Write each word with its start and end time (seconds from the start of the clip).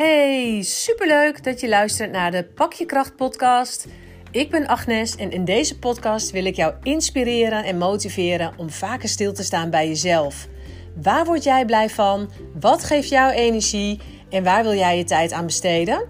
Hey, 0.00 0.62
superleuk 0.62 1.44
dat 1.44 1.60
je 1.60 1.68
luistert 1.68 2.10
naar 2.10 2.30
de 2.30 2.44
Pak 2.44 2.72
je 2.72 2.86
Kracht 2.86 3.16
podcast. 3.16 3.86
Ik 4.30 4.50
ben 4.50 4.66
Agnes 4.66 5.16
en 5.16 5.30
in 5.30 5.44
deze 5.44 5.78
podcast 5.78 6.30
wil 6.30 6.44
ik 6.44 6.54
jou 6.54 6.74
inspireren 6.82 7.64
en 7.64 7.78
motiveren 7.78 8.52
om 8.56 8.70
vaker 8.70 9.08
stil 9.08 9.32
te 9.32 9.42
staan 9.42 9.70
bij 9.70 9.88
jezelf. 9.88 10.48
Waar 11.02 11.24
word 11.24 11.44
jij 11.44 11.64
blij 11.64 11.90
van? 11.90 12.30
Wat 12.60 12.84
geeft 12.84 13.08
jou 13.08 13.32
energie? 13.32 14.00
En 14.30 14.44
waar 14.44 14.62
wil 14.62 14.74
jij 14.74 14.96
je 14.96 15.04
tijd 15.04 15.32
aan 15.32 15.46
besteden? 15.46 16.06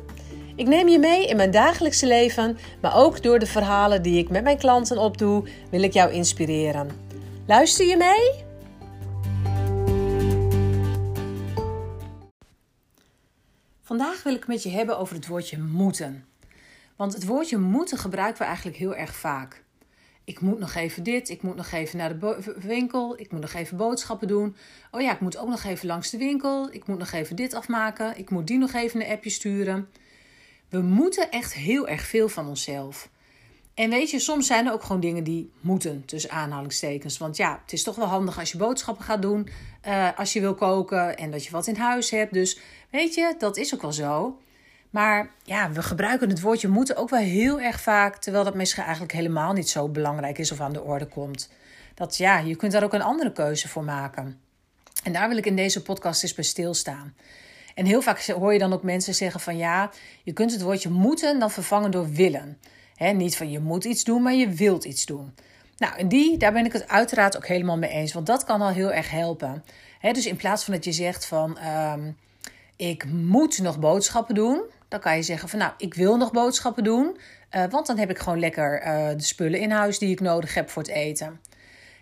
Ik 0.57 0.69
neem 0.69 0.89
je 0.89 0.99
mee 0.99 1.27
in 1.27 1.37
mijn 1.37 1.51
dagelijkse 1.51 2.07
leven, 2.07 2.59
maar 2.81 2.97
ook 2.97 3.23
door 3.23 3.39
de 3.39 3.47
verhalen 3.47 4.03
die 4.03 4.19
ik 4.19 4.29
met 4.29 4.43
mijn 4.43 4.59
klanten 4.59 4.99
opdoe, 4.99 5.45
wil 5.71 5.83
ik 5.83 5.93
jou 5.93 6.13
inspireren. 6.13 6.89
Luister 7.47 7.87
je 7.87 7.97
mee? 7.97 8.50
Vandaag 13.91 14.23
wil 14.23 14.35
ik 14.35 14.47
met 14.47 14.63
je 14.63 14.71
hebben 14.71 14.99
over 14.99 15.15
het 15.15 15.27
woordje 15.27 15.59
moeten. 15.59 16.25
Want 16.97 17.13
het 17.13 17.27
woordje 17.27 17.59
moeten 17.59 17.99
gebruiken 17.99 18.39
we 18.39 18.45
eigenlijk 18.45 18.77
heel 18.77 18.95
erg 18.95 19.15
vaak. 19.15 19.65
Ik 20.25 20.41
moet 20.41 20.59
nog 20.59 20.75
even 20.75 21.03
dit, 21.03 21.29
ik 21.29 21.43
moet 21.43 21.57
nog 21.57 21.71
even 21.71 21.99
naar 21.99 22.19
de 22.19 22.55
winkel, 22.57 23.19
ik 23.19 23.33
moet 23.33 23.41
nog 23.41 23.53
even 23.53 23.77
boodschappen 23.77 24.29
doen. 24.29 24.57
Oh 24.91 25.01
ja, 25.01 25.13
ik 25.13 25.21
moet 25.21 25.37
ook 25.37 25.49
nog 25.49 25.65
even 25.65 25.87
langs 25.87 26.11
de 26.11 26.19
winkel, 26.19 26.73
ik 26.73 26.87
moet 26.87 26.99
nog 26.99 27.13
even 27.13 27.37
dit 27.37 27.55
afmaken, 27.55 28.19
ik 28.19 28.31
moet 28.31 28.47
die 28.47 28.59
nog 28.59 28.73
even 28.73 29.01
een 29.01 29.13
appje 29.13 29.31
sturen. 29.31 29.89
We 30.69 30.81
moeten 30.81 31.31
echt 31.31 31.55
heel 31.55 31.89
erg 31.89 32.03
veel 32.03 32.29
van 32.29 32.49
onszelf. 32.49 33.11
En 33.81 33.91
weet 33.91 34.11
je, 34.11 34.19
soms 34.19 34.47
zijn 34.47 34.67
er 34.67 34.73
ook 34.73 34.83
gewoon 34.83 35.01
dingen 35.01 35.25
die 35.25 35.51
moeten, 35.61 36.05
tussen 36.05 36.31
aanhalingstekens. 36.31 37.19
Want 37.19 37.37
ja, 37.37 37.61
het 37.63 37.73
is 37.73 37.83
toch 37.83 37.97
wel 37.97 38.07
handig 38.07 38.39
als 38.39 38.53
je 38.53 38.59
boodschappen 38.59 39.05
gaat 39.05 39.23
doen, 39.23 39.49
uh, 39.87 40.19
als 40.19 40.33
je 40.33 40.41
wil 40.41 40.55
koken 40.55 41.17
en 41.17 41.31
dat 41.31 41.45
je 41.45 41.51
wat 41.51 41.67
in 41.67 41.77
huis 41.77 42.11
hebt. 42.11 42.33
Dus 42.33 42.59
weet 42.91 43.15
je, 43.15 43.35
dat 43.39 43.57
is 43.57 43.75
ook 43.75 43.83
wel 43.83 43.93
zo. 43.93 44.39
Maar 44.91 45.31
ja, 45.45 45.71
we 45.71 45.83
gebruiken 45.83 46.29
het 46.29 46.41
woordje 46.41 46.69
moeten 46.69 46.97
ook 46.97 47.11
wel 47.11 47.21
heel 47.21 47.61
erg 47.61 47.81
vaak, 47.81 48.17
terwijl 48.17 48.45
dat 48.45 48.55
misschien 48.55 48.83
eigenlijk 48.83 49.13
helemaal 49.13 49.53
niet 49.53 49.69
zo 49.69 49.89
belangrijk 49.89 50.39
is 50.39 50.53
of 50.53 50.61
aan 50.61 50.73
de 50.73 50.83
orde 50.83 51.07
komt. 51.07 51.51
Dat 51.95 52.17
ja, 52.17 52.39
je 52.39 52.57
kunt 52.57 52.73
daar 52.73 52.85
ook 52.85 52.95
een 52.95 53.03
andere 53.03 53.33
keuze 53.33 53.69
voor 53.69 53.85
maken. 53.85 54.41
En 55.05 55.13
daar 55.13 55.29
wil 55.29 55.37
ik 55.37 55.47
in 55.47 55.57
deze 55.57 55.83
podcast 55.83 56.23
eens 56.23 56.35
bij 56.35 56.45
stilstaan. 56.45 57.15
En 57.75 57.87
heel 57.87 58.03
vaak 58.03 58.27
hoor 58.27 58.53
je 58.53 58.59
dan 58.59 58.73
ook 58.73 58.83
mensen 58.83 59.15
zeggen 59.15 59.41
van 59.41 59.57
ja, 59.57 59.91
je 60.23 60.33
kunt 60.33 60.53
het 60.53 60.63
woordje 60.63 60.91
moeten 60.91 61.39
dan 61.39 61.51
vervangen 61.51 61.91
door 61.91 62.11
willen 62.11 62.59
niet 63.09 63.37
van 63.37 63.51
je 63.51 63.61
moet 63.61 63.85
iets 63.85 64.05
doen, 64.05 64.23
maar 64.23 64.35
je 64.35 64.49
wilt 64.49 64.85
iets 64.85 65.07
doen. 65.07 65.35
Nou, 65.77 65.97
en 65.97 66.09
die, 66.09 66.37
daar 66.37 66.53
ben 66.53 66.65
ik 66.65 66.73
het 66.73 66.89
uiteraard 66.89 67.37
ook 67.37 67.47
helemaal 67.47 67.79
mee 67.79 67.91
eens, 67.91 68.13
want 68.13 68.27
dat 68.27 68.45
kan 68.45 68.61
al 68.61 68.69
heel 68.69 68.93
erg 68.93 69.11
helpen. 69.11 69.65
dus 70.01 70.27
in 70.27 70.37
plaats 70.37 70.65
van 70.65 70.75
dat 70.75 70.85
je 70.85 70.93
zegt 70.93 71.27
van 71.27 71.59
ehm, 71.59 72.11
ik 72.77 73.05
moet 73.05 73.59
nog 73.59 73.79
boodschappen 73.79 74.35
doen, 74.35 74.63
dan 74.89 75.01
kan 75.01 75.17
je 75.17 75.23
zeggen 75.23 75.49
van 75.49 75.59
nou, 75.59 75.73
ik 75.77 75.95
wil 75.95 76.17
nog 76.17 76.31
boodschappen 76.31 76.85
doen, 76.85 77.17
uh, 77.57 77.65
want 77.71 77.87
dan 77.87 77.99
heb 77.99 78.11
ik 78.11 78.19
gewoon 78.19 78.39
lekker 78.39 78.83
uh, 78.87 79.09
de 79.09 79.23
spullen 79.23 79.61
in 79.61 79.71
huis 79.71 79.99
die 79.99 80.11
ik 80.11 80.21
nodig 80.21 80.55
heb 80.55 80.71
voor 80.71 80.83
het 80.83 80.91
eten. 80.91 81.41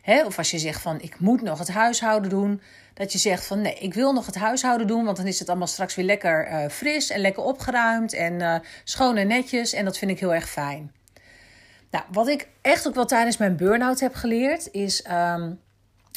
Of 0.05 0.39
als 0.39 0.51
je 0.51 0.59
zegt 0.59 0.81
van 0.81 1.01
ik 1.01 1.19
moet 1.19 1.43
nog 1.43 1.59
het 1.59 1.69
huishouden 1.69 2.31
doen, 2.31 2.61
dat 2.95 3.13
je 3.13 3.19
zegt 3.19 3.47
van 3.47 3.61
nee, 3.61 3.75
ik 3.75 3.95
wil 3.95 4.13
nog 4.13 4.27
het 4.27 4.35
huishouden 4.35 4.87
doen, 4.87 5.05
want 5.05 5.17
dan 5.17 5.27
is 5.27 5.39
het 5.39 5.49
allemaal 5.49 5.67
straks 5.67 5.95
weer 5.95 6.05
lekker 6.05 6.49
uh, 6.49 6.69
fris 6.69 7.11
en 7.11 7.21
lekker 7.21 7.43
opgeruimd 7.43 8.13
en 8.13 8.41
uh, 8.41 8.55
schoon 8.85 9.17
en 9.17 9.27
netjes. 9.27 9.73
En 9.73 9.85
dat 9.85 9.99
vind 9.99 10.11
ik 10.11 10.21
heel 10.21 10.35
erg 10.35 10.49
fijn. 10.49 10.93
Nou, 11.91 12.05
wat 12.13 12.29
ik 12.29 12.49
echt 12.61 12.89
ook 12.89 12.95
wel 12.95 13.07
tijdens 13.07 13.37
mijn 13.37 13.57
burn-out 13.57 14.01
heb 14.01 14.15
geleerd, 14.15 14.71
is 14.71 15.05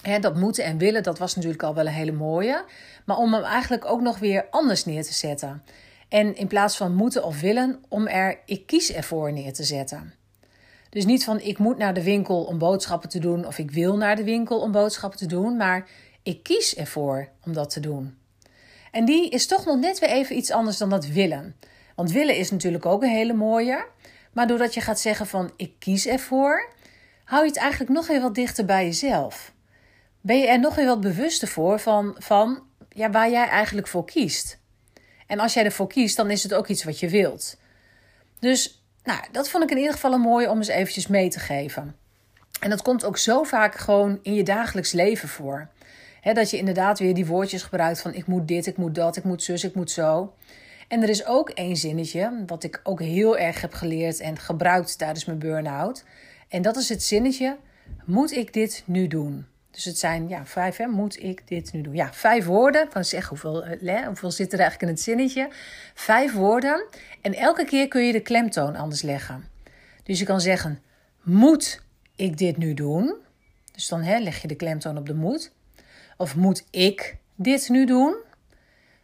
hè, 0.02 0.20
dat 0.20 0.36
moeten 0.36 0.64
en 0.64 0.78
willen, 0.78 1.04
dat 1.04 1.18
was 1.18 1.36
natuurlijk 1.36 1.64
al 1.64 1.76
wel 1.76 1.86
een 1.86 1.94
hele 1.94 2.12
mooie. 2.12 2.66
Maar 3.06 3.18
om 3.18 3.34
hem 3.34 3.44
eigenlijk 3.44 3.86
ook 3.86 4.02
nog 4.02 4.20
weer 4.20 4.48
anders 4.50 4.86
neer 4.86 5.04
te 5.04 5.14
zetten. 5.14 5.64
En 6.10 6.36
in 6.36 6.48
plaats 6.48 6.78
van 6.78 6.96
moeten 6.96 7.24
of 7.24 7.42
willen, 7.42 7.84
om 7.90 8.08
er 8.08 8.40
ik 8.46 8.66
kies 8.66 8.92
ervoor 8.92 9.34
neer 9.34 9.54
te 9.54 9.64
zetten. 9.64 10.14
Dus 10.92 11.06
niet 11.06 11.24
van 11.24 11.40
ik 11.40 11.58
moet 11.58 11.78
naar 11.78 11.94
de 11.94 12.04
winkel 12.04 12.44
om 12.44 12.58
boodschappen 12.58 13.10
te 13.10 13.20
doen 13.20 13.46
of 13.46 13.58
ik 13.58 13.72
wil 13.72 13.98
naar 13.98 14.16
de 14.16 14.24
winkel 14.24 14.60
om 14.60 14.72
boodschappen 14.72 15.20
te 15.20 15.26
doen, 15.26 15.58
maar 15.58 15.88
ik 16.24 16.44
kies 16.44 16.76
ervoor 16.76 17.30
om 17.46 17.54
dat 17.54 17.70
te 17.70 17.80
doen. 17.80 18.18
En 18.92 19.06
die 19.06 19.30
is 19.30 19.48
toch 19.48 19.66
nog 19.66 19.80
net 19.80 20.00
weer 20.00 20.10
even 20.10 20.38
iets 20.38 20.52
anders 20.52 20.78
dan 20.78 20.90
dat 20.90 21.06
willen. 21.06 21.56
Want 21.96 22.12
willen 22.12 22.36
is 22.36 22.52
natuurlijk 22.52 22.86
ook 22.86 23.04
een 23.04 23.10
hele 23.10 23.34
mooie. 23.34 23.86
Maar 24.34 24.48
doordat 24.48 24.74
je 24.74 24.82
gaat 24.82 25.00
zeggen 25.00 25.28
van 25.28 25.52
ik 25.56 25.74
kies 25.80 26.08
ervoor, 26.08 26.74
hou 27.24 27.44
je 27.44 27.50
het 27.50 27.60
eigenlijk 27.60 27.92
nog 27.92 28.08
weer 28.08 28.22
wat 28.22 28.36
dichter 28.36 28.66
bij 28.66 28.86
jezelf. 28.86 29.54
Ben 30.22 30.38
je 30.38 30.48
er 30.48 30.60
nog 30.60 30.76
weer 30.76 30.86
wat 30.86 31.02
bewuster 31.02 31.48
voor 31.48 31.80
van, 31.80 32.16
van 32.18 32.64
ja, 32.90 33.10
waar 33.10 33.30
jij 33.30 33.48
eigenlijk 33.48 33.88
voor 33.88 34.06
kiest. 34.06 34.60
En 35.28 35.40
als 35.40 35.54
jij 35.54 35.66
ervoor 35.66 35.88
kiest, 35.88 36.16
dan 36.16 36.32
is 36.32 36.44
het 36.44 36.54
ook 36.54 36.68
iets 36.68 36.84
wat 36.84 37.00
je 37.00 37.10
wilt. 37.10 37.58
Dus 38.40 38.81
nou, 39.04 39.20
dat 39.32 39.50
vond 39.50 39.64
ik 39.64 39.72
in 39.72 39.78
ieder 39.78 39.94
geval 39.94 40.14
een 40.14 40.22
mooie 40.22 40.50
om 40.50 40.58
eens 40.58 40.68
eventjes 40.68 41.08
mee 41.08 41.30
te 41.30 41.40
geven. 41.40 41.96
En 42.60 42.70
dat 42.70 42.82
komt 42.82 43.06
ook 43.06 43.18
zo 43.18 43.44
vaak 43.44 43.76
gewoon 43.76 44.20
in 44.22 44.34
je 44.34 44.44
dagelijks 44.44 44.92
leven 44.92 45.30
voor 45.30 45.70
dat 46.22 46.50
je 46.50 46.58
inderdaad 46.58 47.00
weer 47.00 47.14
die 47.14 47.26
woordjes 47.26 47.64
gebruikt 47.64 48.02
van 48.02 48.14
ik 48.14 48.28
moet 48.28 48.48
dit, 48.48 48.68
ik 48.68 48.78
moet 48.78 48.96
dat, 48.96 49.16
ik 49.18 49.24
moet 49.24 49.44
zus, 49.44 49.64
ik 49.64 49.76
moet 49.76 49.92
zo. 49.92 50.34
En 50.88 51.02
er 51.02 51.10
is 51.10 51.26
ook 51.26 51.50
één 51.50 51.76
zinnetje, 51.76 52.44
wat 52.46 52.64
ik 52.64 52.80
ook 52.84 53.00
heel 53.00 53.38
erg 53.38 53.62
heb 53.62 53.74
geleerd 53.74 54.20
en 54.20 54.40
gebruikt 54.40 54.98
tijdens 54.98 55.26
mijn 55.26 55.40
burn-out. 55.40 56.04
En 56.50 56.62
dat 56.62 56.78
is 56.78 56.90
het 56.90 57.04
zinnetje, 57.04 57.58
moet 58.06 58.32
ik 58.32 58.54
dit 58.54 58.84
nu 58.86 59.08
doen? 59.08 59.46
Dus 59.72 59.86
het 59.86 59.98
zijn 59.98 60.28
ja, 60.28 60.46
vijf, 60.46 60.78
hè? 60.78 60.88
moet 60.88 61.24
ik 61.24 61.48
dit 61.48 61.74
nu 61.74 61.82
doen? 61.82 61.96
Ja, 61.96 62.14
vijf 62.14 62.46
woorden. 62.46 62.88
Dan 62.94 63.06
zeg 63.06 63.28
hoeveel, 63.28 63.66
hè, 63.66 64.06
hoeveel 64.06 64.32
zit 64.32 64.54
er 64.54 64.60
eigenlijk 64.60 64.90
in 64.90 64.96
het 64.96 65.06
zinnetje? 65.06 65.50
Vijf 65.94 66.34
woorden. 66.34 66.86
En 67.22 67.34
elke 67.34 67.66
keer 67.66 67.88
kun 67.88 68.02
je 68.02 68.12
de 68.12 68.20
klemtoon 68.20 68.76
anders 68.76 69.02
leggen. 69.02 69.48
Dus 70.04 70.20
je 70.20 70.26
kan 70.26 70.42
zeggen, 70.42 70.82
moet 71.22 71.82
ik 72.16 72.38
dit 72.38 72.58
nu 72.58 72.74
doen? 72.74 73.16
Dus 73.72 73.88
dan 73.88 74.02
hè, 74.02 74.18
leg 74.20 74.42
je 74.42 74.48
de 74.48 74.56
klemtoon 74.56 74.98
op 74.98 75.06
de 75.06 75.14
moet. 75.14 75.52
Of 76.18 76.36
moet 76.36 76.66
ik 76.70 77.18
dit 77.36 77.70
nu 77.70 77.86
doen? 77.86 78.16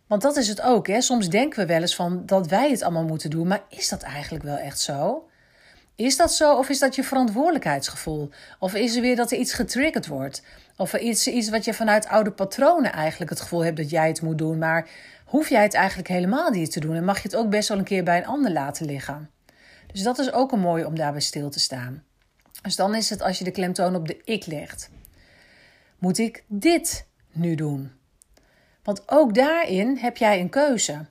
Want 0.08 0.22
dat 0.22 0.36
is 0.36 0.48
het 0.48 0.62
ook. 0.62 0.88
Hè? 0.88 1.02
Soms 1.02 1.30
denken 1.30 1.60
we 1.60 1.66
wel 1.66 1.82
eens 1.82 1.96
van 1.96 2.26
dat 2.26 2.48
wij 2.48 2.70
het 2.70 2.82
allemaal 2.82 3.06
moeten 3.06 3.30
doen. 3.30 3.48
Maar 3.48 3.64
is 3.70 3.90
dat 3.90 4.02
eigenlijk 4.02 4.44
wel 4.44 4.58
echt 4.58 4.80
zo? 4.80 5.30
Is 5.98 6.18
dat 6.18 6.34
zo 6.34 6.58
of 6.58 6.70
is 6.70 6.80
dat 6.80 6.96
je 6.96 7.04
verantwoordelijkheidsgevoel? 7.04 8.30
Of 8.60 8.74
is 8.74 8.96
er 8.96 9.02
weer 9.02 9.16
dat 9.16 9.32
er 9.32 9.38
iets 9.38 9.54
getriggerd 9.54 10.08
wordt? 10.08 10.44
Of 10.76 10.94
er 10.94 11.00
iets, 11.00 11.28
iets 11.28 11.50
wat 11.50 11.66
je 11.66 11.74
vanuit 11.74 12.08
oude 12.08 12.32
patronen 12.32 12.92
eigenlijk 12.92 13.30
het 13.30 13.42
gevoel 13.42 13.64
hebt 13.64 13.78
dat 13.78 13.90
jij 13.90 14.08
het 14.08 14.22
moet 14.22 14.38
doen. 14.38 14.58
Maar 14.58 14.90
hoef 15.26 15.50
jij 15.50 15.64
het 15.64 15.74
eigenlijk 15.74 16.08
helemaal 16.08 16.50
niet 16.50 16.72
te 16.72 16.80
doen? 16.80 16.96
En 16.96 17.04
mag 17.04 17.16
je 17.18 17.28
het 17.28 17.36
ook 17.36 17.50
best 17.50 17.70
wel 17.70 17.78
een 17.78 17.84
keer 17.84 18.04
bij 18.04 18.18
een 18.18 18.26
ander 18.26 18.52
laten 18.52 18.86
liggen? 18.86 19.30
Dus 19.92 20.02
dat 20.02 20.20
is 20.20 20.32
ook 20.32 20.52
een 20.52 20.60
mooie 20.60 20.86
om 20.86 20.96
daarbij 20.96 21.22
stil 21.22 21.50
te 21.50 21.60
staan. 21.60 22.04
Dus 22.62 22.76
dan 22.76 22.96
is 22.96 23.10
het 23.10 23.22
als 23.22 23.38
je 23.38 23.44
de 23.44 23.52
klemtoon 23.52 23.96
op 23.96 24.08
de 24.08 24.22
ik 24.24 24.46
legt. 24.46 24.90
Moet 26.00 26.18
ik 26.18 26.44
dit 26.48 27.08
nu 27.32 27.56
doen? 27.56 27.92
Want 28.84 29.04
ook 29.06 29.36
daarin 29.36 29.98
heb 29.98 30.18
jij 30.18 30.40
een 30.40 30.50
keuze. 30.50 31.06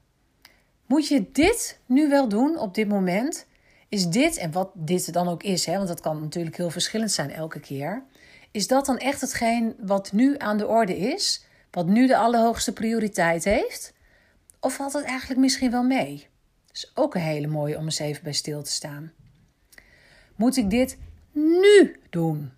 Moet 0.87 1.09
je 1.09 1.31
dit 1.33 1.79
nu 1.87 2.09
wel 2.09 2.29
doen 2.29 2.59
op 2.59 2.75
dit 2.75 2.89
moment? 2.89 3.47
Is 3.97 4.09
dit, 4.09 4.37
en 4.37 4.53
wat 4.53 4.71
dit 4.75 5.13
dan 5.13 5.29
ook 5.29 5.43
is, 5.43 5.67
hè, 5.67 5.77
want 5.77 5.89
dat 5.89 6.01
kan 6.01 6.21
natuurlijk 6.21 6.57
heel 6.57 6.71
verschillend 6.71 7.13
zijn 7.13 7.31
elke 7.31 7.61
keer. 7.61 8.05
Is 8.51 8.67
dat 8.67 8.87
dan 8.87 8.99
echt 8.99 9.21
hetgeen 9.21 9.75
wat 9.79 10.13
nu 10.13 10.35
aan 10.39 10.59
de 10.59 10.67
orde 10.67 10.99
is? 10.99 11.45
Wat 11.71 11.87
nu 11.87 12.07
de 12.07 12.17
allerhoogste 12.17 12.73
prioriteit 12.73 13.45
heeft? 13.45 13.93
Of 14.61 14.75
valt 14.75 14.93
het 14.93 15.05
eigenlijk 15.05 15.41
misschien 15.41 15.71
wel 15.71 15.83
mee? 15.83 16.29
Dat 16.67 16.77
is 16.77 16.91
ook 16.95 17.15
een 17.15 17.21
hele 17.21 17.47
mooie 17.47 17.77
om 17.77 17.85
eens 17.85 17.99
even 17.99 18.23
bij 18.23 18.33
stil 18.33 18.63
te 18.63 18.71
staan. 18.71 19.13
Moet 20.35 20.57
ik 20.57 20.71
dit 20.71 20.99
nu 21.33 22.01
doen? 22.11 22.53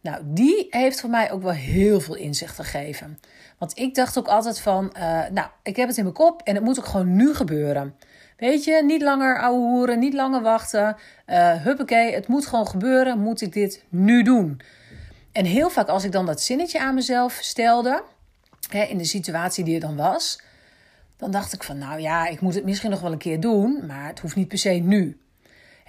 Nou, 0.00 0.22
die 0.24 0.66
heeft 0.70 1.00
voor 1.00 1.10
mij 1.10 1.30
ook 1.30 1.42
wel 1.42 1.52
heel 1.52 2.00
veel 2.00 2.16
inzicht 2.16 2.54
gegeven. 2.54 3.18
Want 3.58 3.78
ik 3.78 3.94
dacht 3.94 4.18
ook 4.18 4.28
altijd 4.28 4.60
van, 4.60 4.94
uh, 4.96 5.28
nou, 5.28 5.48
ik 5.62 5.76
heb 5.76 5.88
het 5.88 5.96
in 5.96 6.02
mijn 6.02 6.14
kop 6.14 6.42
en 6.42 6.54
het 6.54 6.64
moet 6.64 6.78
ook 6.78 6.86
gewoon 6.86 7.16
nu 7.16 7.34
gebeuren. 7.34 7.94
Weet 8.40 8.64
je, 8.64 8.82
niet 8.84 9.02
langer 9.02 9.40
ouwe 9.40 9.58
hoeren, 9.58 9.98
niet 9.98 10.14
langer 10.14 10.42
wachten. 10.42 10.96
Uh, 11.26 11.52
huppakee, 11.52 12.14
het 12.14 12.26
moet 12.26 12.46
gewoon 12.46 12.66
gebeuren. 12.66 13.18
Moet 13.18 13.40
ik 13.40 13.52
dit 13.52 13.84
nu 13.88 14.22
doen? 14.22 14.60
En 15.32 15.44
heel 15.44 15.70
vaak 15.70 15.88
als 15.88 16.04
ik 16.04 16.12
dan 16.12 16.26
dat 16.26 16.40
zinnetje 16.40 16.80
aan 16.80 16.94
mezelf 16.94 17.38
stelde, 17.40 18.02
hè, 18.70 18.82
in 18.82 18.98
de 18.98 19.04
situatie 19.04 19.64
die 19.64 19.74
er 19.74 19.80
dan 19.80 19.96
was, 19.96 20.42
dan 21.16 21.30
dacht 21.30 21.52
ik 21.52 21.62
van, 21.62 21.78
nou 21.78 22.00
ja, 22.00 22.26
ik 22.26 22.40
moet 22.40 22.54
het 22.54 22.64
misschien 22.64 22.90
nog 22.90 23.00
wel 23.00 23.12
een 23.12 23.18
keer 23.18 23.40
doen, 23.40 23.86
maar 23.86 24.06
het 24.06 24.20
hoeft 24.20 24.36
niet 24.36 24.48
per 24.48 24.58
se 24.58 24.70
nu 24.70 25.20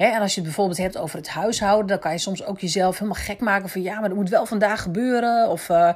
en 0.09 0.21
als 0.21 0.30
je 0.33 0.39
het 0.39 0.44
bijvoorbeeld 0.50 0.77
hebt 0.77 0.98
over 0.98 1.18
het 1.18 1.30
huishouden, 1.30 1.88
dan 1.88 2.00
kan 2.00 2.12
je 2.12 2.18
soms 2.18 2.45
ook 2.45 2.59
jezelf 2.59 3.00
helemaal 3.00 3.21
gek 3.21 3.39
maken 3.39 3.69
van 3.69 3.81
ja, 3.81 4.00
maar 4.00 4.09
dat 4.09 4.18
moet 4.18 4.30
wel 4.30 4.45
vandaag 4.45 4.81
gebeuren. 4.81 5.50
Of 5.50 5.69
uh, 5.69 5.94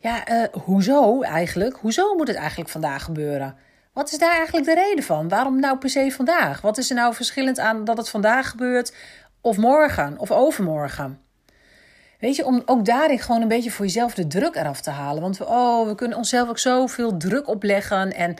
ja, 0.00 0.30
uh, 0.30 0.44
hoezo 0.52 1.22
eigenlijk? 1.22 1.76
Hoezo 1.76 2.14
moet 2.14 2.28
het 2.28 2.36
eigenlijk 2.36 2.70
vandaag 2.70 3.04
gebeuren? 3.04 3.56
Wat 3.96 4.12
is 4.12 4.18
daar 4.18 4.36
eigenlijk 4.36 4.66
de 4.66 4.74
reden 4.74 5.04
van? 5.04 5.28
Waarom 5.28 5.60
nou 5.60 5.78
per 5.78 5.90
se 5.90 6.10
vandaag? 6.10 6.60
Wat 6.60 6.78
is 6.78 6.90
er 6.90 6.96
nou 6.96 7.14
verschillend 7.14 7.58
aan 7.58 7.84
dat 7.84 7.96
het 7.96 8.08
vandaag 8.08 8.50
gebeurt 8.50 8.94
of 9.40 9.56
morgen 9.56 10.18
of 10.18 10.30
overmorgen? 10.30 11.20
Weet 12.18 12.36
je, 12.36 12.44
om 12.44 12.62
ook 12.66 12.84
daarin 12.84 13.18
gewoon 13.18 13.42
een 13.42 13.48
beetje 13.48 13.70
voor 13.70 13.84
jezelf 13.84 14.14
de 14.14 14.26
druk 14.26 14.54
eraf 14.54 14.80
te 14.80 14.90
halen. 14.90 15.22
Want 15.22 15.38
we, 15.38 15.46
oh, 15.46 15.86
we 15.86 15.94
kunnen 15.94 16.18
onszelf 16.18 16.48
ook 16.48 16.58
zoveel 16.58 17.16
druk 17.16 17.48
opleggen. 17.48 18.12
En 18.12 18.34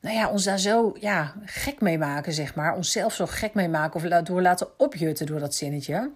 nou 0.00 0.16
ja, 0.16 0.28
ons 0.28 0.44
daar 0.44 0.58
zo 0.58 0.96
ja, 1.00 1.34
gek 1.44 1.80
mee 1.80 1.98
maken, 1.98 2.32
zeg 2.32 2.54
maar. 2.54 2.74
Onszelf 2.74 3.14
zo 3.14 3.26
gek 3.26 3.54
mee 3.54 3.68
maken 3.68 3.94
of 3.94 4.22
door 4.22 4.42
laten 4.42 4.78
opjutten 4.78 5.26
door 5.26 5.40
dat 5.40 5.54
zinnetje. 5.54 6.10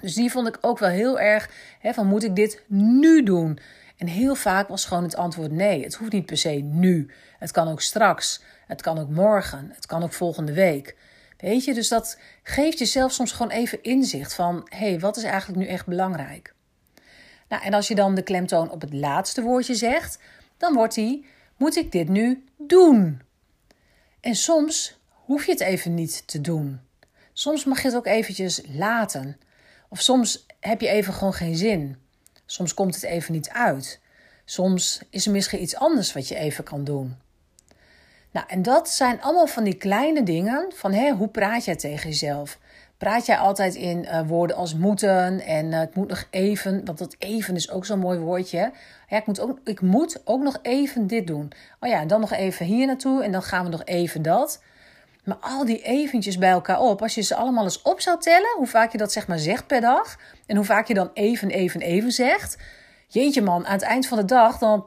Dus 0.00 0.14
die 0.14 0.30
vond 0.30 0.48
ik 0.48 0.58
ook 0.60 0.78
wel 0.78 0.88
heel 0.88 1.20
erg 1.20 1.50
hè, 1.78 1.94
van 1.94 2.06
moet 2.06 2.24
ik 2.24 2.36
dit 2.36 2.62
nu 2.68 3.22
doen? 3.22 3.58
En 3.96 4.06
heel 4.06 4.34
vaak 4.34 4.68
was 4.68 4.84
gewoon 4.84 5.02
het 5.02 5.16
antwoord 5.16 5.50
nee. 5.50 5.82
Het 5.82 5.94
hoeft 5.94 6.12
niet 6.12 6.26
per 6.26 6.36
se 6.36 6.50
nu. 6.50 7.10
Het 7.38 7.50
kan 7.50 7.68
ook 7.68 7.80
straks. 7.80 8.42
Het 8.66 8.82
kan 8.82 8.98
ook 8.98 9.08
morgen. 9.08 9.70
Het 9.74 9.86
kan 9.86 10.02
ook 10.02 10.12
volgende 10.12 10.52
week. 10.52 10.96
Weet 11.36 11.64
je, 11.64 11.74
dus 11.74 11.88
dat 11.88 12.18
geeft 12.42 12.78
jezelf 12.78 13.12
soms 13.12 13.32
gewoon 13.32 13.52
even 13.52 13.82
inzicht 13.82 14.34
van 14.34 14.66
hé, 14.68 14.88
hey, 14.88 14.98
wat 14.98 15.16
is 15.16 15.22
eigenlijk 15.22 15.60
nu 15.60 15.66
echt 15.66 15.86
belangrijk? 15.86 16.54
Nou, 17.48 17.62
en 17.62 17.74
als 17.74 17.88
je 17.88 17.94
dan 17.94 18.14
de 18.14 18.22
klemtoon 18.22 18.70
op 18.70 18.80
het 18.80 18.92
laatste 18.92 19.42
woordje 19.42 19.74
zegt, 19.74 20.18
dan 20.56 20.74
wordt 20.74 20.94
die 20.94 21.26
moet 21.56 21.76
ik 21.76 21.92
dit 21.92 22.08
nu 22.08 22.44
doen? 22.58 23.22
En 24.20 24.34
soms 24.34 24.98
hoef 25.08 25.46
je 25.46 25.52
het 25.52 25.60
even 25.60 25.94
niet 25.94 26.26
te 26.26 26.40
doen. 26.40 26.80
Soms 27.32 27.64
mag 27.64 27.82
je 27.82 27.88
het 27.88 27.96
ook 27.96 28.06
eventjes 28.06 28.62
laten. 28.68 29.38
Of 29.88 30.00
soms 30.00 30.46
heb 30.60 30.80
je 30.80 30.88
even 30.88 31.12
gewoon 31.12 31.32
geen 31.32 31.56
zin. 31.56 31.96
Soms 32.46 32.74
komt 32.74 32.94
het 32.94 33.04
even 33.04 33.32
niet 33.32 33.48
uit. 33.48 34.00
Soms 34.44 35.00
is 35.10 35.26
er 35.26 35.32
misschien 35.32 35.62
iets 35.62 35.76
anders 35.76 36.12
wat 36.12 36.28
je 36.28 36.36
even 36.36 36.64
kan 36.64 36.84
doen. 36.84 37.16
Nou, 38.30 38.46
en 38.48 38.62
dat 38.62 38.88
zijn 38.88 39.22
allemaal 39.22 39.46
van 39.46 39.64
die 39.64 39.74
kleine 39.74 40.22
dingen 40.22 40.72
van 40.74 40.92
hè, 40.92 41.10
hoe 41.10 41.28
praat 41.28 41.64
jij 41.64 41.76
tegen 41.76 42.08
jezelf? 42.08 42.58
Praat 42.98 43.26
jij 43.26 43.38
altijd 43.38 43.74
in 43.74 43.98
uh, 44.04 44.28
woorden 44.28 44.56
als 44.56 44.74
moeten 44.74 45.40
en 45.40 45.72
uh, 45.72 45.82
ik 45.82 45.94
moet 45.94 46.08
nog 46.08 46.26
even, 46.30 46.84
want 46.84 46.98
dat 46.98 47.16
even 47.18 47.54
is 47.54 47.70
ook 47.70 47.86
zo'n 47.86 47.98
mooi 47.98 48.18
woordje. 48.18 48.72
Ja, 49.08 49.16
ik 49.16 49.26
moet, 49.26 49.40
ook, 49.40 49.58
ik 49.64 49.80
moet 49.80 50.20
ook 50.24 50.42
nog 50.42 50.58
even 50.62 51.06
dit 51.06 51.26
doen. 51.26 51.52
Oh 51.80 51.88
ja, 51.88 52.00
en 52.00 52.08
dan 52.08 52.20
nog 52.20 52.32
even 52.32 52.66
hier 52.66 52.86
naartoe 52.86 53.24
en 53.24 53.32
dan 53.32 53.42
gaan 53.42 53.64
we 53.64 53.70
nog 53.70 53.84
even 53.84 54.22
dat. 54.22 54.62
Maar 55.26 55.36
al 55.40 55.64
die 55.64 55.82
eventjes 55.82 56.38
bij 56.38 56.50
elkaar 56.50 56.80
op, 56.80 57.02
als 57.02 57.14
je 57.14 57.22
ze 57.22 57.34
allemaal 57.34 57.64
eens 57.64 57.82
op 57.82 58.00
zou 58.00 58.20
tellen, 58.20 58.56
hoe 58.56 58.66
vaak 58.66 58.92
je 58.92 58.98
dat 58.98 59.12
zeg 59.12 59.26
maar 59.26 59.38
zegt 59.38 59.66
per 59.66 59.80
dag 59.80 60.16
en 60.46 60.56
hoe 60.56 60.64
vaak 60.64 60.88
je 60.88 60.94
dan 60.94 61.10
even, 61.12 61.50
even, 61.50 61.80
even 61.80 62.12
zegt. 62.12 62.56
Jeetje 63.06 63.42
man, 63.42 63.66
aan 63.66 63.72
het 63.72 63.82
eind 63.82 64.06
van 64.06 64.18
de 64.18 64.24
dag 64.24 64.58
dan, 64.58 64.86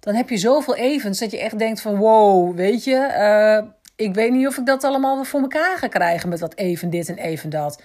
dan 0.00 0.14
heb 0.14 0.28
je 0.28 0.36
zoveel 0.36 0.74
evens 0.74 1.18
dat 1.18 1.30
je 1.30 1.40
echt 1.40 1.58
denkt 1.58 1.80
van 1.80 1.96
wow, 1.96 2.56
weet 2.56 2.84
je, 2.84 3.14
uh, 3.62 3.70
ik 3.96 4.14
weet 4.14 4.32
niet 4.32 4.46
of 4.46 4.56
ik 4.56 4.66
dat 4.66 4.84
allemaal 4.84 5.24
voor 5.24 5.40
elkaar 5.40 5.78
ga 5.78 5.88
krijgen 5.88 6.28
met 6.28 6.38
dat 6.38 6.54
even 6.54 6.90
dit 6.90 7.08
en 7.08 7.16
even 7.16 7.50
dat. 7.50 7.82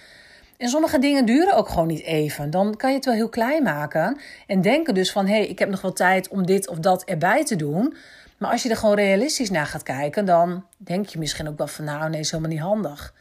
En 0.56 0.68
sommige 0.68 0.98
dingen 0.98 1.24
duren 1.24 1.54
ook 1.54 1.68
gewoon 1.68 1.86
niet 1.86 2.02
even. 2.02 2.50
Dan 2.50 2.76
kan 2.76 2.90
je 2.90 2.96
het 2.96 3.04
wel 3.04 3.14
heel 3.14 3.28
klein 3.28 3.62
maken. 3.62 4.18
En 4.46 4.60
denken 4.60 4.94
dus 4.94 5.12
van, 5.12 5.26
hé, 5.26 5.34
hey, 5.34 5.46
ik 5.46 5.58
heb 5.58 5.68
nog 5.68 5.80
wel 5.80 5.92
tijd 5.92 6.28
om 6.28 6.46
dit 6.46 6.68
of 6.68 6.78
dat 6.78 7.04
erbij 7.04 7.44
te 7.44 7.56
doen. 7.56 7.96
Maar 8.42 8.50
als 8.50 8.62
je 8.62 8.68
er 8.68 8.76
gewoon 8.76 8.94
realistisch 8.94 9.50
naar 9.50 9.66
gaat 9.66 9.82
kijken, 9.82 10.24
dan 10.24 10.66
denk 10.76 11.06
je 11.06 11.18
misschien 11.18 11.48
ook 11.48 11.58
wel 11.58 11.66
van, 11.66 11.84
nou 11.84 12.10
nee, 12.10 12.20
is 12.20 12.30
helemaal 12.30 12.52
niet 12.52 12.62
handig. 12.62 13.14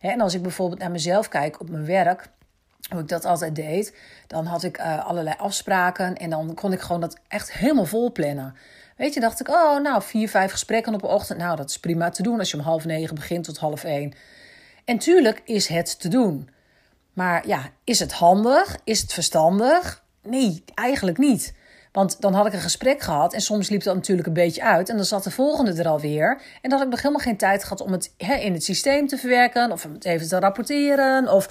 En 0.00 0.20
als 0.20 0.34
ik 0.34 0.42
bijvoorbeeld 0.42 0.80
naar 0.80 0.90
mezelf 0.90 1.28
kijk 1.28 1.60
op 1.60 1.70
mijn 1.70 1.86
werk, 1.86 2.28
hoe 2.90 3.00
ik 3.00 3.08
dat 3.08 3.24
altijd 3.24 3.54
deed, 3.54 3.96
dan 4.26 4.46
had 4.46 4.62
ik 4.62 4.78
uh, 4.78 5.06
allerlei 5.06 5.34
afspraken 5.38 6.16
en 6.16 6.30
dan 6.30 6.54
kon 6.54 6.72
ik 6.72 6.80
gewoon 6.80 7.00
dat 7.00 7.18
echt 7.28 7.52
helemaal 7.52 7.84
vol 7.84 8.12
plannen. 8.12 8.54
Weet 8.96 9.14
je, 9.14 9.20
dacht 9.20 9.40
ik, 9.40 9.48
oh, 9.48 9.80
nou, 9.80 10.02
vier, 10.02 10.28
vijf 10.28 10.50
gesprekken 10.50 10.94
op 10.94 11.02
een 11.02 11.08
ochtend. 11.08 11.38
Nou, 11.38 11.56
dat 11.56 11.70
is 11.70 11.78
prima 11.78 12.10
te 12.10 12.22
doen 12.22 12.38
als 12.38 12.50
je 12.50 12.56
om 12.56 12.62
half 12.62 12.84
negen 12.84 13.14
begint 13.14 13.44
tot 13.44 13.58
half 13.58 13.84
één. 13.84 14.12
En 14.84 14.98
tuurlijk 14.98 15.42
is 15.44 15.66
het 15.66 16.00
te 16.00 16.08
doen. 16.08 16.50
Maar 17.12 17.46
ja, 17.46 17.62
is 17.84 17.98
het 17.98 18.12
handig? 18.12 18.76
Is 18.84 19.00
het 19.00 19.12
verstandig? 19.12 20.04
Nee, 20.22 20.64
eigenlijk 20.74 21.18
niet. 21.18 21.54
Want 21.92 22.20
dan 22.20 22.34
had 22.34 22.46
ik 22.46 22.52
een 22.52 22.60
gesprek 22.60 23.00
gehad 23.00 23.32
en 23.32 23.40
soms 23.40 23.68
liep 23.68 23.82
dat 23.82 23.94
natuurlijk 23.94 24.28
een 24.28 24.34
beetje 24.34 24.62
uit. 24.62 24.88
En 24.88 24.96
dan 24.96 25.04
zat 25.04 25.24
de 25.24 25.30
volgende 25.30 25.72
er 25.72 25.88
alweer. 25.88 26.40
En 26.62 26.70
dan 26.70 26.78
had 26.78 26.82
ik 26.82 26.88
nog 26.88 27.02
helemaal 27.02 27.24
geen 27.24 27.36
tijd 27.36 27.62
gehad 27.62 27.80
om 27.80 27.92
het 27.92 28.12
in 28.16 28.52
het 28.52 28.64
systeem 28.64 29.08
te 29.08 29.16
verwerken. 29.16 29.72
Of 29.72 29.84
om 29.84 29.92
het 29.92 30.04
even 30.04 30.28
te 30.28 30.38
rapporteren. 30.38 31.28
Of 31.28 31.48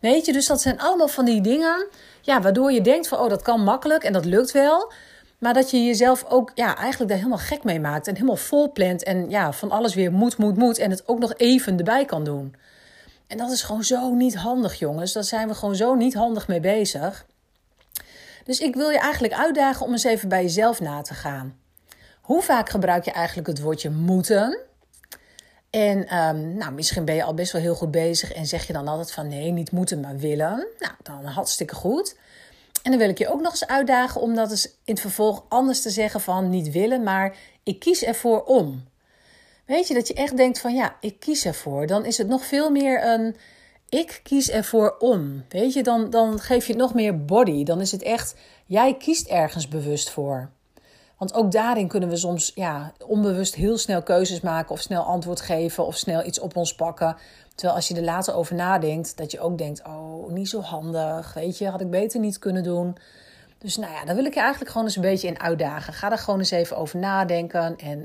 weet 0.00 0.26
je, 0.26 0.32
dus 0.32 0.46
dat 0.46 0.60
zijn 0.60 0.80
allemaal 0.80 1.08
van 1.08 1.24
die 1.24 1.40
dingen. 1.40 1.86
Ja, 2.20 2.40
waardoor 2.40 2.72
je 2.72 2.80
denkt 2.80 3.08
van, 3.08 3.18
oh, 3.18 3.28
dat 3.28 3.42
kan 3.42 3.64
makkelijk 3.64 4.04
en 4.04 4.12
dat 4.12 4.24
lukt 4.24 4.52
wel. 4.52 4.92
Maar 5.38 5.54
dat 5.54 5.70
je 5.70 5.84
jezelf 5.84 6.24
ook 6.28 6.52
ja, 6.54 6.76
eigenlijk 6.76 7.08
daar 7.10 7.18
helemaal 7.18 7.38
gek 7.46 7.64
mee 7.64 7.80
maakt. 7.80 8.06
En 8.06 8.14
helemaal 8.14 8.36
vol 8.36 8.72
plant. 8.72 9.02
En 9.02 9.30
ja, 9.30 9.52
van 9.52 9.70
alles 9.70 9.94
weer 9.94 10.12
moet, 10.12 10.36
moet, 10.36 10.56
moet. 10.56 10.78
En 10.78 10.90
het 10.90 11.08
ook 11.08 11.18
nog 11.18 11.34
even 11.36 11.78
erbij 11.78 12.04
kan 12.04 12.24
doen. 12.24 12.54
En 13.26 13.38
dat 13.38 13.50
is 13.50 13.62
gewoon 13.62 13.84
zo 13.84 14.14
niet 14.14 14.36
handig, 14.36 14.78
jongens. 14.78 15.12
Daar 15.12 15.24
zijn 15.24 15.48
we 15.48 15.54
gewoon 15.54 15.76
zo 15.76 15.94
niet 15.94 16.14
handig 16.14 16.48
mee 16.48 16.60
bezig. 16.60 17.26
Dus 18.44 18.60
ik 18.60 18.74
wil 18.74 18.90
je 18.90 18.98
eigenlijk 18.98 19.34
uitdagen 19.34 19.86
om 19.86 19.92
eens 19.92 20.04
even 20.04 20.28
bij 20.28 20.42
jezelf 20.42 20.80
na 20.80 21.02
te 21.02 21.14
gaan. 21.14 21.58
Hoe 22.20 22.42
vaak 22.42 22.68
gebruik 22.68 23.04
je 23.04 23.10
eigenlijk 23.10 23.48
het 23.48 23.60
woordje 23.60 23.90
moeten? 23.90 24.58
En 25.70 26.16
um, 26.18 26.56
nou, 26.56 26.72
misschien 26.72 27.04
ben 27.04 27.14
je 27.14 27.22
al 27.22 27.34
best 27.34 27.52
wel 27.52 27.62
heel 27.62 27.74
goed 27.74 27.90
bezig 27.90 28.32
en 28.32 28.46
zeg 28.46 28.66
je 28.66 28.72
dan 28.72 28.88
altijd 28.88 29.12
van 29.12 29.28
nee, 29.28 29.50
niet 29.50 29.70
moeten, 29.70 30.00
maar 30.00 30.16
willen. 30.16 30.66
Nou, 30.78 30.94
dan 31.02 31.24
hartstikke 31.24 31.74
goed. 31.74 32.16
En 32.82 32.90
dan 32.90 33.00
wil 33.00 33.08
ik 33.08 33.18
je 33.18 33.28
ook 33.28 33.40
nog 33.40 33.50
eens 33.50 33.66
uitdagen 33.66 34.20
om 34.20 34.34
dat 34.34 34.50
eens 34.50 34.66
in 34.66 34.72
het 34.84 35.00
vervolg 35.00 35.44
anders 35.48 35.82
te 35.82 35.90
zeggen 35.90 36.20
van 36.20 36.50
niet 36.50 36.70
willen, 36.70 37.02
maar 37.02 37.36
ik 37.62 37.78
kies 37.78 38.04
ervoor 38.04 38.44
om. 38.44 38.84
Weet 39.66 39.88
je, 39.88 39.94
dat 39.94 40.08
je 40.08 40.14
echt 40.14 40.36
denkt 40.36 40.58
van 40.58 40.74
ja, 40.74 40.96
ik 41.00 41.20
kies 41.20 41.44
ervoor. 41.44 41.86
Dan 41.86 42.04
is 42.04 42.18
het 42.18 42.28
nog 42.28 42.44
veel 42.44 42.70
meer 42.70 43.06
een 43.06 43.36
ik 43.92 44.20
kies 44.22 44.50
ervoor 44.50 44.96
om. 44.98 45.44
Weet 45.48 45.72
je, 45.72 45.82
dan, 45.82 46.10
dan 46.10 46.40
geef 46.40 46.66
je 46.66 46.72
het 46.72 46.80
nog 46.80 46.94
meer 46.94 47.24
body. 47.24 47.64
Dan 47.64 47.80
is 47.80 47.92
het 47.92 48.02
echt, 48.02 48.34
jij 48.66 48.96
kiest 48.96 49.26
ergens 49.26 49.68
bewust 49.68 50.10
voor. 50.10 50.50
Want 51.18 51.34
ook 51.34 51.52
daarin 51.52 51.88
kunnen 51.88 52.08
we 52.08 52.16
soms 52.16 52.52
ja, 52.54 52.92
onbewust 53.06 53.54
heel 53.54 53.78
snel 53.78 54.02
keuzes 54.02 54.40
maken 54.40 54.70
of 54.70 54.80
snel 54.80 55.02
antwoord 55.02 55.40
geven 55.40 55.86
of 55.86 55.96
snel 55.96 56.24
iets 56.24 56.40
op 56.40 56.56
ons 56.56 56.74
pakken. 56.74 57.16
Terwijl 57.54 57.76
als 57.76 57.88
je 57.88 57.94
er 57.94 58.02
later 58.02 58.34
over 58.34 58.54
nadenkt, 58.54 59.16
dat 59.16 59.30
je 59.30 59.40
ook 59.40 59.58
denkt: 59.58 59.82
oh, 59.86 60.30
niet 60.30 60.48
zo 60.48 60.60
handig. 60.60 61.34
Weet 61.34 61.58
je, 61.58 61.68
had 61.68 61.80
ik 61.80 61.90
beter 61.90 62.20
niet 62.20 62.38
kunnen 62.38 62.62
doen. 62.62 62.96
Dus 63.58 63.76
nou 63.76 63.92
ja, 63.92 64.04
daar 64.04 64.14
wil 64.14 64.24
ik 64.24 64.34
je 64.34 64.40
eigenlijk 64.40 64.70
gewoon 64.70 64.86
eens 64.86 64.96
een 64.96 65.02
beetje 65.02 65.28
in 65.28 65.40
uitdagen. 65.40 65.92
Ga 65.92 66.10
er 66.10 66.18
gewoon 66.18 66.38
eens 66.38 66.50
even 66.50 66.76
over 66.76 66.98
nadenken 66.98 67.76
en 67.76 67.98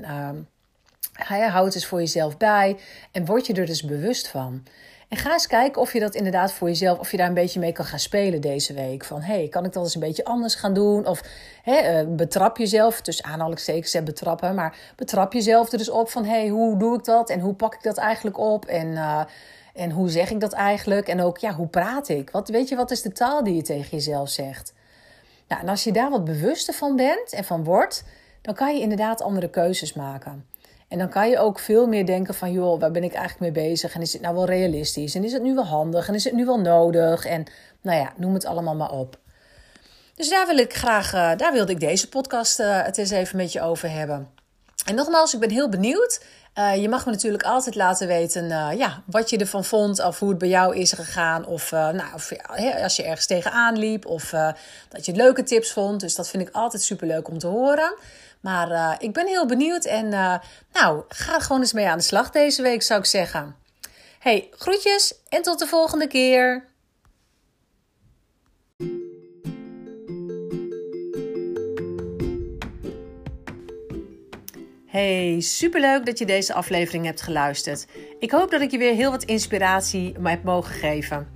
uh, 1.28 1.48
houd 1.48 1.64
het 1.64 1.74
eens 1.74 1.86
voor 1.86 2.00
jezelf 2.00 2.36
bij 2.36 2.78
en 3.12 3.24
word 3.24 3.46
je 3.46 3.54
er 3.54 3.66
dus 3.66 3.82
bewust 3.82 4.28
van. 4.28 4.62
En 5.08 5.16
ga 5.16 5.32
eens 5.32 5.46
kijken 5.46 5.82
of 5.82 5.92
je 5.92 6.00
dat 6.00 6.14
inderdaad 6.14 6.52
voor 6.52 6.68
jezelf, 6.68 6.98
of 6.98 7.10
je 7.10 7.16
daar 7.16 7.28
een 7.28 7.34
beetje 7.34 7.60
mee 7.60 7.72
kan 7.72 7.84
gaan 7.84 7.98
spelen 7.98 8.40
deze 8.40 8.72
week. 8.72 9.04
Van 9.04 9.20
hey, 9.20 9.48
kan 9.48 9.64
ik 9.64 9.72
dat 9.72 9.84
eens 9.84 9.94
een 9.94 10.00
beetje 10.00 10.24
anders 10.24 10.54
gaan 10.54 10.74
doen? 10.74 11.06
Of 11.06 11.22
hey, 11.62 12.04
uh, 12.04 12.14
betrap 12.16 12.56
jezelf, 12.56 13.00
tussen 13.00 13.24
aanhalingstekens 13.24 13.94
en 13.94 14.04
betrappen, 14.04 14.54
maar 14.54 14.76
betrap 14.96 15.32
jezelf 15.32 15.72
er 15.72 15.78
dus 15.78 15.90
op 15.90 16.10
van 16.10 16.24
hey, 16.24 16.48
hoe 16.48 16.78
doe 16.78 16.96
ik 16.96 17.04
dat 17.04 17.30
en 17.30 17.40
hoe 17.40 17.54
pak 17.54 17.74
ik 17.74 17.82
dat 17.82 17.96
eigenlijk 17.96 18.38
op? 18.38 18.64
En, 18.66 18.86
uh, 18.86 19.24
en 19.74 19.90
hoe 19.90 20.08
zeg 20.08 20.30
ik 20.30 20.40
dat 20.40 20.52
eigenlijk? 20.52 21.08
En 21.08 21.20
ook, 21.20 21.38
ja, 21.38 21.54
hoe 21.54 21.68
praat 21.68 22.08
ik? 22.08 22.30
Wat, 22.30 22.48
weet 22.48 22.68
je, 22.68 22.76
wat 22.76 22.90
is 22.90 23.02
de 23.02 23.12
taal 23.12 23.44
die 23.44 23.54
je 23.54 23.62
tegen 23.62 23.90
jezelf 23.90 24.28
zegt? 24.28 24.72
Nou, 25.48 25.62
en 25.62 25.68
als 25.68 25.84
je 25.84 25.92
daar 25.92 26.10
wat 26.10 26.24
bewuster 26.24 26.74
van 26.74 26.96
bent 26.96 27.32
en 27.32 27.44
van 27.44 27.64
wordt, 27.64 28.04
dan 28.42 28.54
kan 28.54 28.74
je 28.74 28.80
inderdaad 28.80 29.22
andere 29.22 29.50
keuzes 29.50 29.92
maken. 29.92 30.46
En 30.88 30.98
dan 30.98 31.08
kan 31.08 31.30
je 31.30 31.38
ook 31.38 31.58
veel 31.58 31.86
meer 31.86 32.06
denken 32.06 32.34
van, 32.34 32.52
joh, 32.52 32.80
waar 32.80 32.90
ben 32.90 33.04
ik 33.04 33.12
eigenlijk 33.12 33.54
mee 33.54 33.66
bezig? 33.68 33.94
En 33.94 34.00
is 34.00 34.12
het 34.12 34.22
nou 34.22 34.34
wel 34.34 34.46
realistisch? 34.46 35.14
En 35.14 35.24
is 35.24 35.32
het 35.32 35.42
nu 35.42 35.54
wel 35.54 35.64
handig? 35.64 36.08
En 36.08 36.14
is 36.14 36.24
het 36.24 36.32
nu 36.32 36.44
wel 36.44 36.60
nodig? 36.60 37.24
En 37.24 37.44
nou 37.80 37.98
ja, 37.98 38.12
noem 38.16 38.34
het 38.34 38.44
allemaal 38.44 38.74
maar 38.74 38.90
op. 38.92 39.18
Dus 40.14 40.28
daar 40.28 40.46
wil 40.46 40.58
ik 40.58 40.74
graag, 40.74 41.14
uh, 41.14 41.36
daar 41.36 41.52
wilde 41.52 41.72
ik 41.72 41.80
deze 41.80 42.08
podcast 42.08 42.60
uh, 42.60 42.84
het 42.84 42.98
eens 42.98 43.10
even 43.10 43.36
met 43.36 43.52
je 43.52 43.60
over 43.60 43.90
hebben. 43.90 44.28
En 44.84 44.94
nogmaals, 44.94 45.34
ik 45.34 45.40
ben 45.40 45.50
heel 45.50 45.68
benieuwd. 45.68 46.24
Uh, 46.58 46.76
je 46.76 46.88
mag 46.88 47.04
me 47.04 47.10
natuurlijk 47.10 47.42
altijd 47.42 47.74
laten 47.74 48.06
weten 48.06 48.76
ja, 48.76 49.02
wat 49.06 49.30
je 49.30 49.38
ervan 49.38 49.64
vond, 49.64 50.04
of 50.04 50.18
hoe 50.18 50.28
het 50.28 50.38
bij 50.38 50.48
jou 50.48 50.76
is 50.76 50.92
gegaan. 50.92 51.46
Of, 51.46 51.70
nou, 51.70 52.14
of 52.14 52.32
als 52.82 52.96
je 52.96 53.02
ergens 53.02 53.26
tegenaan 53.26 53.78
liep, 53.78 54.06
of 54.06 54.30
dat 54.88 55.06
je 55.06 55.12
leuke 55.12 55.42
tips 55.42 55.72
vond. 55.72 56.00
Dus 56.00 56.14
dat 56.14 56.28
vind 56.28 56.48
ik 56.48 56.54
altijd 56.54 56.82
super 56.82 57.06
leuk 57.06 57.28
om 57.28 57.38
te 57.38 57.46
horen. 57.46 57.94
Maar 58.40 58.96
ik 59.02 59.12
ben 59.12 59.26
heel 59.26 59.46
benieuwd 59.46 59.84
en 59.84 60.08
nou, 60.72 61.02
ga 61.08 61.40
gewoon 61.40 61.60
eens 61.60 61.72
mee 61.72 61.88
aan 61.88 61.98
de 61.98 62.04
slag 62.04 62.30
deze 62.30 62.62
week, 62.62 62.82
zou 62.82 63.00
ik 63.00 63.06
zeggen. 63.06 63.56
Hey, 64.18 64.48
groetjes 64.56 65.14
en 65.28 65.42
tot 65.42 65.58
de 65.58 65.66
volgende 65.66 66.06
keer. 66.06 66.66
Hey, 74.98 75.40
superleuk 75.40 76.06
dat 76.06 76.18
je 76.18 76.26
deze 76.26 76.54
aflevering 76.54 77.04
hebt 77.04 77.22
geluisterd. 77.22 77.86
Ik 78.18 78.30
hoop 78.30 78.50
dat 78.50 78.60
ik 78.60 78.70
je 78.70 78.78
weer 78.78 78.94
heel 78.94 79.10
wat 79.10 79.24
inspiratie 79.24 80.14
heb 80.22 80.42
mogen 80.42 80.74
geven. 80.74 81.26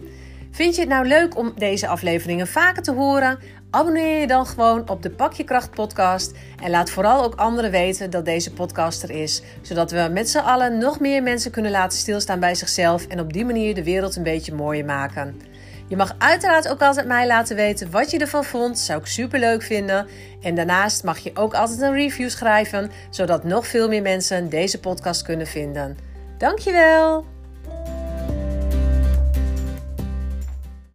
Vind 0.50 0.74
je 0.74 0.80
het 0.80 0.90
nou 0.90 1.06
leuk 1.06 1.36
om 1.36 1.52
deze 1.56 1.86
afleveringen 1.86 2.46
vaker 2.46 2.82
te 2.82 2.92
horen? 2.92 3.38
Abonneer 3.70 4.20
je 4.20 4.26
dan 4.26 4.46
gewoon 4.46 4.88
op 4.88 5.02
de 5.02 5.10
Pak 5.10 5.32
Je 5.32 5.44
Kracht 5.44 5.70
podcast. 5.70 6.32
En 6.62 6.70
laat 6.70 6.90
vooral 6.90 7.24
ook 7.24 7.34
anderen 7.34 7.70
weten 7.70 8.10
dat 8.10 8.24
deze 8.24 8.52
podcast 8.52 9.02
er 9.02 9.10
is. 9.10 9.42
Zodat 9.60 9.90
we 9.90 10.08
met 10.12 10.28
z'n 10.28 10.38
allen 10.38 10.78
nog 10.78 11.00
meer 11.00 11.22
mensen 11.22 11.50
kunnen 11.50 11.70
laten 11.70 11.98
stilstaan 11.98 12.40
bij 12.40 12.54
zichzelf. 12.54 13.06
En 13.06 13.20
op 13.20 13.32
die 13.32 13.44
manier 13.44 13.74
de 13.74 13.84
wereld 13.84 14.16
een 14.16 14.22
beetje 14.22 14.54
mooier 14.54 14.84
maken. 14.84 15.51
Je 15.92 15.98
mag 15.98 16.14
uiteraard 16.18 16.68
ook 16.68 16.82
altijd 16.82 17.06
mij 17.06 17.26
laten 17.26 17.56
weten 17.56 17.90
wat 17.90 18.10
je 18.10 18.18
ervan 18.18 18.44
vond. 18.44 18.78
Zou 18.78 19.00
ik 19.00 19.06
super 19.06 19.38
leuk 19.38 19.62
vinden. 19.62 20.06
En 20.42 20.54
daarnaast 20.54 21.04
mag 21.04 21.18
je 21.18 21.30
ook 21.34 21.54
altijd 21.54 21.80
een 21.80 21.92
review 21.92 22.28
schrijven, 22.28 22.90
zodat 23.10 23.44
nog 23.44 23.66
veel 23.66 23.88
meer 23.88 24.02
mensen 24.02 24.48
deze 24.48 24.80
podcast 24.80 25.22
kunnen 25.22 25.46
vinden. 25.46 25.98
Dankjewel! 26.38 27.31